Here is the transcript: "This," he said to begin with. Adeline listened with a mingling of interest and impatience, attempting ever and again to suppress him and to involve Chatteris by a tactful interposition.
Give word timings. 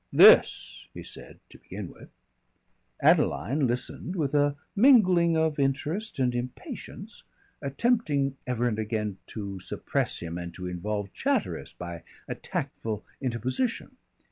"This," 0.11 0.87
he 0.95 1.03
said 1.03 1.37
to 1.49 1.59
begin 1.59 1.91
with. 1.91 2.09
Adeline 3.01 3.67
listened 3.67 4.15
with 4.15 4.33
a 4.33 4.55
mingling 4.75 5.37
of 5.37 5.59
interest 5.59 6.17
and 6.17 6.33
impatience, 6.33 7.21
attempting 7.61 8.35
ever 8.47 8.67
and 8.67 8.79
again 8.79 9.19
to 9.27 9.59
suppress 9.59 10.19
him 10.19 10.39
and 10.39 10.55
to 10.55 10.65
involve 10.65 11.13
Chatteris 11.13 11.73
by 11.73 12.01
a 12.27 12.33
tactful 12.33 13.05
interposition. 13.21 13.95